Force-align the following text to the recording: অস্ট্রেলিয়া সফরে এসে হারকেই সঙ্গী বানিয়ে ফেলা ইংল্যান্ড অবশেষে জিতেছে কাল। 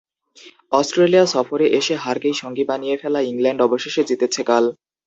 অস্ট্রেলিয়া 0.71 1.25
সফরে 1.33 1.65
এসে 1.79 1.95
হারকেই 2.03 2.35
সঙ্গী 2.41 2.63
বানিয়ে 2.69 2.95
ফেলা 3.01 3.19
ইংল্যান্ড 3.23 3.59
অবশেষে 3.63 4.01
জিতেছে 4.09 4.41
কাল। 4.43 4.65